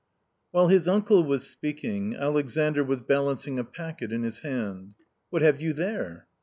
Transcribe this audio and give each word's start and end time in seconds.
While 0.49 0.69
his 0.69 0.87
uncle 0.87 1.23
was 1.23 1.45
speaking 1.47 2.15
Alexandr 2.15 2.83
was 2.83 3.01
balancing 3.01 3.59
a 3.59 3.63
packet 3.63 4.11
in 4.11 4.23
his 4.23 4.39
hand." 4.39 4.95
What 5.29 5.43
have 5.43 5.61
you 5.61 5.73
there 5.73 6.25